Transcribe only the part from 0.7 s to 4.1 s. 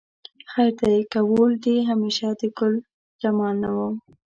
دی که وړ دې همیشه د ګلجمال نه وم